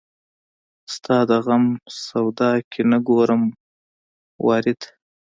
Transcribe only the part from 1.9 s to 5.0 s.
سودا کې نه ګورم وارې ته